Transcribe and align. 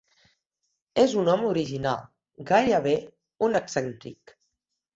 És 1.03 1.13
un 1.23 1.29
home 1.33 1.45
original, 1.49 2.01
gairebé 2.55 2.97
un 3.49 3.63
excèntric. 3.63 4.37